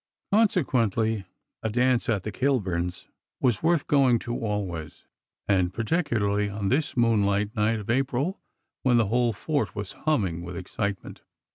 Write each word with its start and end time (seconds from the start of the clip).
Consequently, 0.33 1.25
a 1.61 1.69
dance 1.69 2.09
at 2.09 2.23
the 2.23 2.31
Kilburns 2.31 3.05
was 3.39 3.61
worth 3.61 3.85
going 3.85 4.17
to 4.17 4.35
always, 4.39 5.05
and 5.47 5.71
particularly 5.71 6.49
on 6.49 6.69
this 6.69 6.97
moonlight 6.97 7.55
night 7.55 7.79
of 7.79 7.87
April 7.91 8.39
when 8.81 8.97
the 8.97 9.09
whole 9.09 9.31
fort 9.31 9.75
was 9.75 9.91
humming 9.91 10.41
with 10.41 10.57
excitement. 10.57 11.21